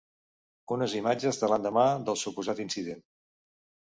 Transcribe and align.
Unes 0.75 0.95
imatges 0.99 1.37
de 1.41 1.49
l’endemà 1.51 1.83
del 2.07 2.17
suposat 2.21 2.63
incident. 2.65 3.05